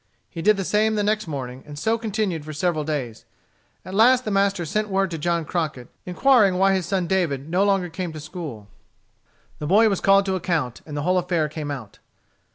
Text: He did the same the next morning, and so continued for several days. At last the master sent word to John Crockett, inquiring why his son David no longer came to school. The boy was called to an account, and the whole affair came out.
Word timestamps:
He 0.31 0.41
did 0.41 0.57
the 0.57 0.65
same 0.65 0.95
the 0.95 1.03
next 1.03 1.27
morning, 1.27 1.63
and 1.63 1.77
so 1.77 1.95
continued 1.95 2.43
for 2.43 2.53
several 2.53 2.83
days. 2.83 3.23
At 3.85 3.93
last 3.93 4.25
the 4.25 4.31
master 4.31 4.65
sent 4.65 4.89
word 4.89 5.11
to 5.11 5.19
John 5.19 5.45
Crockett, 5.45 5.89
inquiring 6.07 6.57
why 6.57 6.73
his 6.73 6.87
son 6.87 7.05
David 7.05 7.47
no 7.47 7.63
longer 7.63 7.87
came 7.87 8.11
to 8.13 8.19
school. 8.19 8.67
The 9.59 9.67
boy 9.67 9.89
was 9.89 10.01
called 10.01 10.25
to 10.25 10.31
an 10.31 10.37
account, 10.37 10.81
and 10.87 10.97
the 10.97 11.03
whole 11.03 11.19
affair 11.19 11.47
came 11.47 11.69
out. 11.69 11.99